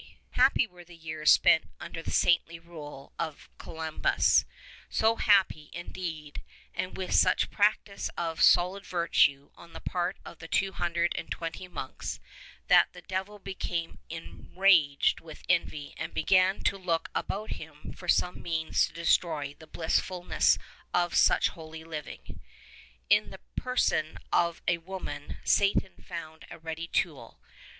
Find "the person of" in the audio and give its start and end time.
23.29-24.63